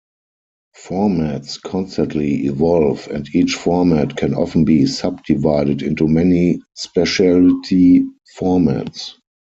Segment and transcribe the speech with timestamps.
[0.75, 9.11] Formats constantly evolve and each format can often be sub-divided into many specialty formats.